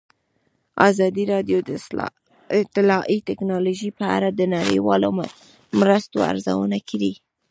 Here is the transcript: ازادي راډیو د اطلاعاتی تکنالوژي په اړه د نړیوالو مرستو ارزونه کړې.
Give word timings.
ازادي 0.89 1.23
راډیو 1.33 1.57
د 1.69 1.71
اطلاعاتی 2.63 3.17
تکنالوژي 3.29 3.89
په 3.99 4.05
اړه 4.17 4.29
د 4.33 4.41
نړیوالو 4.55 5.09
مرستو 5.79 6.17
ارزونه 6.31 6.77
کړې. 6.89 7.13